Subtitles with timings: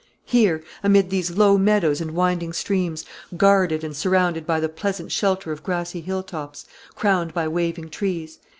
[0.25, 3.05] here, amid these low meadows and winding streams,
[3.37, 8.39] guarded and surrounded by the pleasant shelter of grassy hill tops, crowned by waving trees?